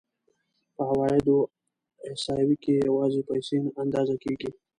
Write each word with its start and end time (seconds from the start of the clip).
په 0.75 0.81
عوایدو 0.91 1.37
احصایو 2.07 2.55
کې 2.63 2.73
یوازې 2.87 3.21
پیسې 3.29 3.57
اندازه 3.83 4.15
کېږي 4.23 4.51